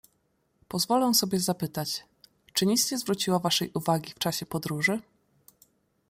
"Pozwolę 0.67 1.13
sobie 1.13 1.39
zapytać, 1.39 2.03
czy 2.53 2.65
nic 2.65 2.91
nie 2.91 2.97
zwróciło 2.97 3.39
waszej 3.39 3.71
uwagi 3.73 4.11
w 4.11 4.19
czasie 4.19 4.45
podróży?" 4.45 5.01